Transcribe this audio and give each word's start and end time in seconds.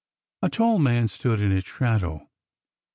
A 0.41 0.49
tall 0.49 0.79
man 0.79 1.07
stood 1.07 1.39
in 1.39 1.51
its 1.51 1.69
shadow. 1.69 2.27